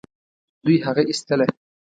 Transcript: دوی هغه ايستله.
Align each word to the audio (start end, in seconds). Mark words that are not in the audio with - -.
دوی 0.65 0.77
هغه 0.85 1.03
ايستله. 1.09 1.45